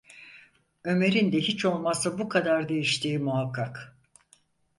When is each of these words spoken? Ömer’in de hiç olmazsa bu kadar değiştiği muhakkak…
Ömer’in 0.83 1.31
de 1.31 1.37
hiç 1.39 1.65
olmazsa 1.65 2.19
bu 2.19 2.29
kadar 2.29 2.69
değiştiği 2.69 3.19
muhakkak… 3.19 3.95